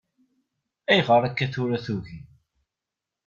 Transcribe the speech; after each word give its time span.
Ayɣeṛ 0.91 1.21
akka 1.29 1.45
tura 1.53 1.77
tugi. 1.85 2.19